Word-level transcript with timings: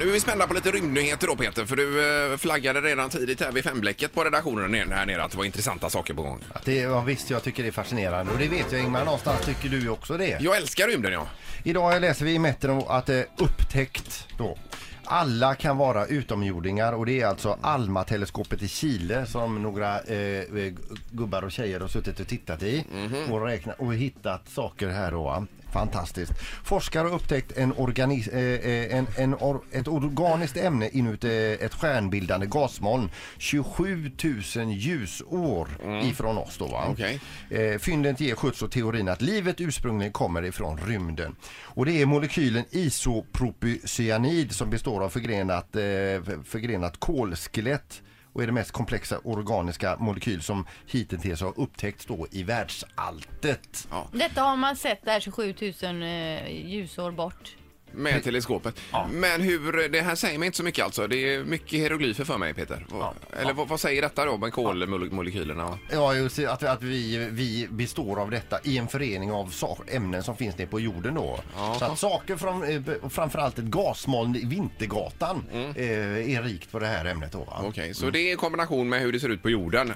Nu 0.00 0.08
är 0.08 0.12
vi 0.12 0.20
spända 0.20 0.46
på 0.46 0.54
lite 0.54 0.70
rymdnyheter 0.70 1.26
då 1.26 1.36
Peter, 1.36 1.64
för 1.64 1.76
du 1.76 2.30
eh, 2.32 2.36
flaggade 2.36 2.80
redan 2.80 3.10
tidigt 3.10 3.40
här 3.40 3.52
vid 3.52 3.64
femblecket 3.64 4.14
på 4.14 4.24
redaktionen 4.24 4.70
ner- 4.70 4.86
här 4.86 5.06
nere 5.06 5.22
att 5.24 5.30
det 5.30 5.36
var 5.38 5.44
intressanta 5.44 5.90
saker 5.90 6.14
på 6.14 6.22
gång. 6.22 6.40
Det, 6.64 6.74
ja, 6.74 7.00
visst, 7.00 7.30
jag 7.30 7.42
tycker 7.42 7.62
det 7.62 7.68
är 7.68 7.72
fascinerande 7.72 8.32
och 8.32 8.38
det 8.38 8.48
vet 8.48 8.72
jag 8.72 8.80
Ingmar, 8.80 9.04
någonstans 9.04 9.44
tycker 9.44 9.68
du 9.68 9.80
ju 9.80 9.88
också 9.88 10.16
det. 10.16 10.38
Jag 10.40 10.56
älskar 10.56 10.88
rymden 10.88 11.12
ja. 11.12 11.26
Idag 11.64 12.00
läser 12.00 12.24
vi 12.24 12.32
i 12.34 12.38
Metro 12.38 12.86
att 12.86 13.06
det 13.06 13.14
är 13.14 13.26
upptäckt 13.38 14.28
då. 14.38 14.58
Alla 15.04 15.54
kan 15.54 15.76
vara 15.76 16.06
utomjordingar 16.06 16.92
och 16.92 17.06
det 17.06 17.20
är 17.20 17.26
alltså 17.26 17.58
Alma-teleskopet 17.60 18.62
i 18.62 18.68
Chile 18.68 19.26
som 19.26 19.62
några 19.62 20.00
eh, 20.00 20.16
eh, 20.18 20.72
gubbar 21.10 21.42
och 21.42 21.52
tjejer 21.52 21.80
har 21.80 21.88
suttit 21.88 22.20
och 22.20 22.26
tittat 22.28 22.62
i 22.62 22.84
och, 23.30 23.46
räknat, 23.46 23.76
och 23.78 23.94
hittat 23.94 24.48
saker 24.48 24.88
här 24.88 25.10
då. 25.10 25.22
va. 25.22 25.46
Fantastiskt. 25.72 26.32
Forskare 26.64 27.08
har 27.08 27.14
upptäckt 27.14 27.56
en 27.56 27.72
organis, 27.72 28.28
eh, 28.28 28.40
eh, 28.40 28.98
en, 28.98 29.06
en 29.16 29.34
or, 29.34 29.60
ett 29.72 29.88
organiskt 29.88 30.56
ämne 30.56 30.88
inuti 30.88 31.56
ett 31.60 31.74
stjärnbildande 31.74 32.46
gasmoln 32.46 33.10
27 33.38 34.10
000 34.56 34.72
ljusår 34.72 35.68
ifrån 36.04 36.38
oss. 36.38 36.58
Då, 36.58 36.66
va? 36.66 36.84
Okej. 36.88 37.20
Eh, 37.50 37.78
fyndet 37.78 38.20
ger 38.20 38.34
skjuts 38.34 38.62
åt 38.62 38.72
teorin 38.72 39.08
att 39.08 39.22
livet 39.22 39.60
ursprungligen 39.60 40.12
kommer 40.12 40.42
ifrån 40.44 40.78
rymden. 40.86 41.36
Och 41.62 41.86
det 41.86 42.02
är 42.02 42.06
molekylen 42.06 42.64
isopropycyanid 42.70 44.52
som 44.52 44.70
består 44.70 45.04
av 45.04 45.08
förgrenat, 45.08 45.76
eh, 45.76 45.82
förgrenat 46.44 47.00
kolskelett 47.00 48.02
och 48.32 48.42
är 48.42 48.46
det 48.46 48.52
mest 48.52 48.70
komplexa 48.70 49.18
organiska 49.24 49.96
molekyl 49.98 50.42
som 50.42 50.66
hittills 50.86 51.40
har 51.40 51.60
upptäckts 51.60 52.06
då 52.06 52.26
i 52.30 52.42
världsalltet. 52.42 53.88
Detta 54.12 54.42
har 54.42 54.56
man 54.56 54.76
sett 54.76 55.04
där 55.04 55.20
27 55.20 55.54
000 55.82 56.02
eh, 56.02 56.70
ljusår 56.70 57.10
bort. 57.10 57.56
Med 57.92 58.24
teleskopet. 58.24 58.80
Men 59.10 59.40
hur, 59.40 59.88
det 59.88 60.00
här 60.00 60.14
säger 60.14 60.38
mig 60.38 60.46
inte 60.46 60.56
så 60.56 60.64
mycket 60.64 60.84
alltså. 60.84 61.06
Det 61.06 61.34
är 61.34 61.44
mycket 61.44 61.72
hieroglyfer 61.80 62.24
för 62.24 62.38
mig 62.38 62.54
Peter. 62.54 62.86
Vad- 62.88 63.14
Eller 63.40 63.52
Vad, 63.52 63.68
vad 63.68 63.80
säger 63.80 64.02
detta 64.02 64.24
då 64.24 64.36
med 64.36 64.52
kolmolekylerna? 64.52 65.78
Ja, 65.92 66.14
just 66.14 66.36
det, 66.36 66.46
att, 66.46 66.62
att 66.62 66.82
vi, 66.82 67.28
vi 67.30 67.68
består 67.70 68.20
av 68.20 68.30
detta 68.30 68.58
i 68.64 68.78
en 68.78 68.88
förening 68.88 69.32
av 69.32 69.54
ämnen 69.88 70.22
som 70.22 70.36
finns 70.36 70.58
nere 70.58 70.66
på 70.68 70.80
jorden 70.80 71.14
då. 71.14 71.40
Så 71.78 71.84
att 71.84 71.98
saker 71.98 72.36
från 72.36 72.62
eh, 72.64 72.80
framförallt 73.10 73.58
ett 73.58 73.64
gasmoln 73.64 74.36
i 74.36 74.44
Vintergatan 74.44 75.44
eh, 75.76 76.34
är 76.36 76.42
rikt 76.42 76.72
på 76.72 76.78
det 76.78 76.86
här 76.86 77.04
ämnet 77.04 77.32
då. 77.32 77.48
Okej, 77.62 77.94
så 77.94 78.10
det 78.10 78.18
är 78.20 78.32
i 78.32 78.36
kombination 78.36 78.88
med 78.88 79.00
hur 79.00 79.12
det 79.12 79.20
ser 79.20 79.28
ut 79.28 79.42
på 79.42 79.50
jorden 79.50 79.90
eh, 79.90 79.94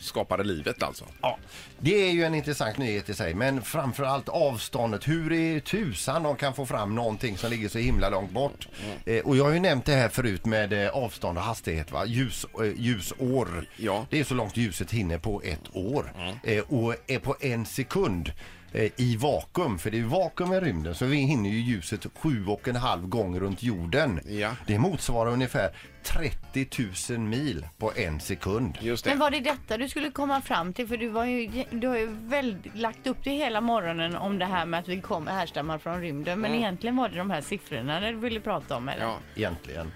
skapade 0.00 0.44
livet 0.44 0.82
alltså? 0.82 1.04
Ja, 1.20 1.38
det 1.78 2.08
är 2.08 2.12
ju 2.12 2.24
en 2.24 2.34
intressant 2.34 2.78
nyhet 2.78 3.08
i 3.08 3.14
sig, 3.14 3.34
men 3.34 3.62
framförallt 3.62 4.28
avståndet. 4.28 5.08
Hur 5.08 5.32
i 5.32 5.60
tusan 5.60 6.22
de 6.22 6.36
kan 6.36 6.54
få 6.54 6.66
fram 6.66 6.94
någonting 6.94 7.23
som 7.36 7.50
ligger 7.50 7.68
så 7.68 7.78
himla 7.78 8.08
långt 8.08 8.30
bort. 8.30 8.68
Eh, 9.04 9.24
och 9.24 9.36
jag 9.36 9.44
har 9.44 9.52
ju 9.52 9.60
nämnt 9.60 9.84
det 9.84 9.94
här 9.94 10.08
förut 10.08 10.46
med 10.46 10.72
eh, 10.72 10.90
avstånd 10.90 11.38
och 11.38 11.44
hastighet, 11.44 11.92
va? 11.92 12.06
Ljus, 12.06 12.46
eh, 12.60 12.72
ljusår. 12.76 13.66
Ja. 13.76 14.06
Det 14.10 14.20
är 14.20 14.24
så 14.24 14.34
långt 14.34 14.56
ljuset 14.56 14.90
hinner 14.90 15.18
på 15.18 15.42
ett 15.44 15.76
år. 15.76 16.12
Eh, 16.42 16.64
och 16.68 16.94
är 17.06 17.18
på 17.18 17.36
en 17.40 17.66
sekund 17.66 18.32
eh, 18.72 18.90
i 18.96 19.16
vakuum, 19.16 19.78
för 19.78 19.90
det 19.90 19.98
är 19.98 20.02
vakuum 20.02 20.52
i 20.52 20.60
rymden, 20.60 20.94
så 20.94 21.04
vi 21.04 21.16
hinner 21.16 21.50
ju 21.50 21.60
ljuset 21.60 22.06
sju 22.18 22.46
och 22.46 22.68
en 22.68 22.76
halv 22.76 23.06
gång 23.06 23.40
runt 23.40 23.62
jorden. 23.62 24.20
Ja. 24.28 24.50
Det 24.66 24.78
motsvarar 24.78 25.30
ungefär 25.30 25.70
30 26.04 26.66
000 27.10 27.18
mil 27.20 27.66
på 27.78 27.92
en 27.96 28.20
sekund. 28.20 28.78
Just 28.80 29.04
Men 29.06 29.14
det. 29.14 29.20
var 29.20 29.30
det 29.30 29.40
detta 29.40 29.78
du 29.78 29.88
skulle 29.88 30.10
komma 30.10 30.40
fram 30.40 30.72
till? 30.72 30.88
För 30.88 30.96
du, 30.96 31.08
var 31.08 31.24
ju, 31.24 31.64
du 31.70 31.88
har 31.88 31.96
ju 31.98 32.06
väl 32.10 32.56
lagt 32.74 33.06
upp 33.06 33.16
det 33.24 33.30
hela 33.30 33.60
morgonen 33.60 34.16
om 34.16 34.38
det 34.38 34.44
här 34.44 34.66
med 34.66 34.80
att 34.80 34.88
vi 34.88 35.00
kommer 35.00 35.32
härstammar 35.32 35.78
från 35.78 36.00
rymden. 36.00 36.40
Men 36.40 36.54
egentligen 36.54 36.96
var 36.96 37.08
det 37.08 37.16
de 37.16 37.30
här 37.30 37.40
siffrorna 37.40 38.00
du 38.00 38.16
ville 38.16 38.40
prata 38.40 38.76
om 38.76 38.88
eller? 38.88 39.02
Ja, 39.02 39.18
Egentligen. 39.36 39.92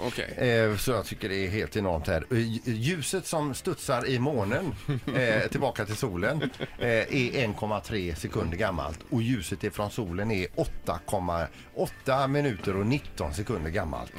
okej. 0.00 0.34
Eh, 0.48 0.76
så 0.76 0.90
jag 0.90 1.04
tycker 1.04 1.28
det 1.28 1.46
är 1.46 1.50
helt 1.50 1.76
enormt 1.76 2.06
här. 2.06 2.24
Eh, 2.30 2.34
lj- 2.36 2.60
Ljuset 2.64 3.26
som 3.26 3.54
studsar 3.54 4.06
i 4.08 4.18
månen 4.18 4.74
eh, 5.16 5.48
tillbaka 5.50 5.84
till 5.86 5.96
solen 5.96 6.50
eh, 6.78 6.88
är 6.88 7.06
1,3 7.46 8.14
sekunder 8.14 8.56
gammalt 8.56 8.98
och 9.10 9.22
ljuset 9.22 9.64
ifrån 9.64 9.90
solen 9.90 10.30
är 10.30 10.46
8,8 10.46 12.28
minuter 12.28 12.76
och 12.76 12.86
19 12.86 13.34
sekunder 13.34 13.70
gammalt. 13.70 14.12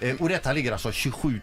Eh, 0.00 0.16
och 0.20 0.28
detta 0.28 0.52
ligger 0.52 0.67
alltså 0.72 0.92
27 0.92 1.40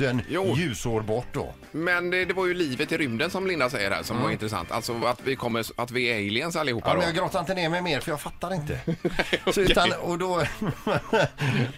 000 0.00 0.22
Jo. 0.28 0.54
ljusår 0.56 1.00
bort 1.00 1.26
då. 1.32 1.54
Men 1.72 2.10
det, 2.10 2.24
det 2.24 2.34
var 2.34 2.46
ju 2.46 2.54
livet 2.54 2.92
i 2.92 2.96
rymden 2.98 3.30
som 3.30 3.46
Linda 3.46 3.70
säger 3.70 3.90
här 3.90 4.02
som 4.02 4.22
var 4.22 4.30
intressant. 4.30 4.70
Alltså 4.70 5.04
att 5.04 5.20
vi, 5.24 5.36
kommer, 5.36 5.66
att 5.80 5.90
vi 5.90 6.06
är 6.06 6.14
aliens 6.16 6.56
allihopa 6.56 6.88
Ja, 6.88 6.92
då. 6.94 6.98
men 6.98 7.06
jag 7.06 7.16
grottar 7.16 7.40
inte 7.40 7.54
ner 7.54 7.68
mig 7.68 7.82
mer 7.82 8.00
för 8.00 8.10
jag 8.12 8.20
fattar 8.20 8.54
inte. 8.54 8.80
Så 9.54 9.60
utan, 9.60 9.92
och 9.92 10.18
då, 10.18 10.34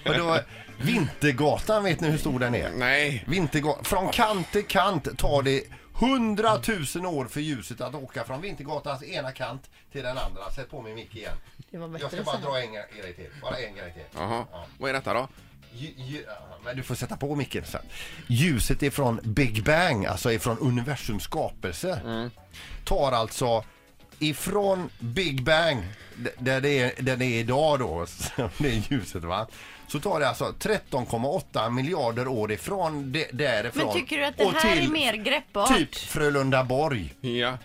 och 0.07 0.15
då, 0.17 0.39
Vintergatan, 0.81 1.85
vet 1.85 2.01
ni 2.01 2.09
hur 2.11 2.19
stor 2.19 2.39
den 2.39 2.55
är? 2.55 2.71
Nej. 2.77 3.25
Vintergatan, 3.27 3.85
från 3.85 4.09
kant 4.11 4.53
till 4.53 4.67
kant 4.67 5.19
tar 5.19 5.43
det 5.43 5.63
100 6.01 6.49
000 6.97 7.07
år 7.07 7.25
för 7.27 7.41
ljuset 7.41 7.81
att 7.81 7.95
åka 7.95 8.25
från 8.25 8.41
Vintergatans 8.41 9.03
ena 9.03 9.33
kant 9.33 9.71
till 9.93 10.03
den 10.03 10.19
andra. 10.19 10.51
Sätt 10.57 10.71
på 10.71 10.83
min 10.83 10.95
mick 10.95 11.17
igen. 11.17 11.33
Det 11.71 11.79
var 11.79 11.89
bättre 11.89 12.03
Jag 12.05 12.11
ska 12.13 12.19
så 12.19 12.25
bara 12.25 12.37
här. 12.37 12.45
dra 12.45 12.61
en 12.61 12.73
grej 13.03 13.15
till. 13.15 13.27
Bara 13.43 13.57
en 13.57 13.75
grej 13.75 13.93
till. 13.93 14.03
Jaha. 14.21 14.45
Ja. 14.53 14.67
Vad 14.79 14.91
är 14.91 14.95
detta 14.95 15.15
då? 15.15 15.29
Ju, 15.75 15.89
ju, 15.97 16.25
ja, 16.27 16.33
men 16.65 16.77
du 16.77 16.83
får 16.83 16.95
sätta 16.95 17.17
på 17.17 17.35
micken 17.35 17.65
sen. 17.65 17.81
Ljuset 18.27 18.83
ifrån 18.83 19.21
Big 19.23 19.65
Bang, 19.65 20.07
alltså 20.07 20.33
ifrån 20.33 20.59
universums 20.59 21.23
skapelse, 21.23 22.01
tar 22.85 23.13
alltså 23.13 23.65
ifrån 24.19 24.91
Big 24.99 25.43
Bang, 25.45 25.83
d- 26.17 26.31
där 26.39 26.61
det 26.61 26.79
är, 26.79 26.93
där 27.03 27.17
det 27.17 27.25
är 27.25 27.41
idag 27.41 27.79
då, 27.79 28.07
det 28.59 28.69
är 28.69 28.93
ljuset 28.93 29.25
va, 29.25 29.47
så 29.89 30.01
tar 30.01 30.21
det 30.21 30.29
alltså 30.29 30.45
13,8 30.59 31.71
miljarder 31.71 32.29
år 32.29 32.53
ifrån 32.53 33.13
det, 33.13 33.29
därifrån 33.33 33.85
Men 33.87 33.95
tycker 33.95 34.19
du 34.19 34.25
att 34.25 34.37
det 34.37 34.45
och 34.45 34.53
här 34.53 34.77
är 34.77 34.81
till 34.81 34.91
mer 34.91 35.13
greppbart? 35.15 35.77
Typ 35.77 35.95
Frölundaborg. 35.95 37.15
Ja. 37.21 37.59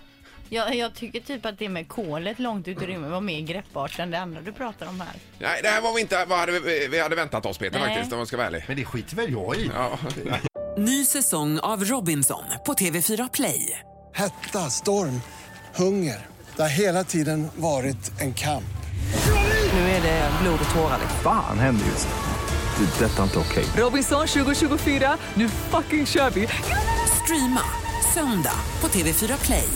Jag, 0.54 0.76
jag 0.76 0.94
tycker 0.94 1.20
typ 1.20 1.46
att 1.46 1.60
det 1.60 1.70
med 1.70 1.88
kolet 1.88 2.40
långt 2.40 2.68
ut 2.68 2.82
i 2.82 2.86
rymden 2.86 3.12
var 3.12 3.22
mer 3.22 3.42
greppbart 3.42 4.00
än 4.00 4.12
det 4.12 4.20
andra 4.20 4.42
du 4.42 4.52
pratar 4.52 4.88
om 4.88 5.02
här. 5.02 5.14
Nej, 5.40 5.60
det 5.64 5.70
här 5.70 5.82
var 5.82 5.94
vi 5.94 6.02
inte 6.02 6.26
vad 6.26 6.40
hade 6.40 6.60
vi, 6.60 6.88
vi 6.88 7.00
hade 7.00 7.16
väntat 7.16 7.46
oss 7.46 7.58
Peter 7.58 7.80
Nej. 7.80 7.90
faktiskt 7.90 8.14
om 8.14 8.20
jag 8.20 8.28
ska 8.28 8.38
vara 8.38 8.48
ärlig. 8.48 8.64
Men 8.68 8.78
det 8.78 8.86
skiter 8.86 9.16
väl 9.16 9.32
jag 9.32 9.56
i. 9.56 9.72
Ja. 9.76 10.00
Ny 10.78 11.06
säsong 11.06 11.60
av 11.60 11.84
Robinson 11.84 12.44
på 12.66 12.74
TV4 12.74 13.30
Play. 13.34 13.80
Hetta, 14.14 14.60
storm, 14.60 15.22
hunger. 15.76 16.26
Det 16.56 16.62
har 16.62 16.70
hela 16.70 17.04
tiden 17.04 17.48
varit 17.56 18.22
en 18.22 18.34
kamp. 18.34 18.74
Nu 19.74 19.80
är 19.80 20.02
det 20.02 20.30
blod 20.42 20.60
och 20.66 20.76
tårar. 20.76 21.00
Fan 21.24 21.60
händer 21.60 21.86
just 21.86 22.08
nu. 22.08 22.86
Det. 22.86 23.06
är 23.06 23.10
Detta 23.10 23.20
är 23.20 23.24
inte 23.24 23.40
okej. 23.40 23.66
Robinson 23.78 24.28
2024, 24.28 25.18
nu 25.34 25.50
fucking 25.50 26.06
kör 26.06 26.30
vi! 26.30 26.48
Streama 27.24 27.62
söndag 28.14 28.60
på 28.82 28.88
TV4 28.88 29.46
Play. 29.46 29.70